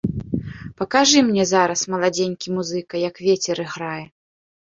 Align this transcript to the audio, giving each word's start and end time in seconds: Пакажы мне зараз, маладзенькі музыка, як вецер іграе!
Пакажы 0.81 1.19
мне 1.27 1.43
зараз, 1.49 1.83
маладзенькі 1.95 2.55
музыка, 2.57 2.95
як 3.09 3.15
вецер 3.27 3.55
іграе! 3.65 4.03